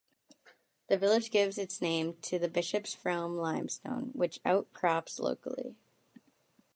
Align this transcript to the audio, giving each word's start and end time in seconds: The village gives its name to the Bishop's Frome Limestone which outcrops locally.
The 0.87 0.97
village 0.97 1.29
gives 1.29 1.59
its 1.59 1.79
name 1.79 2.17
to 2.23 2.39
the 2.39 2.47
Bishop's 2.47 2.91
Frome 2.91 3.35
Limestone 3.37 4.05
which 4.13 4.39
outcrops 4.43 5.19
locally. 5.19 5.75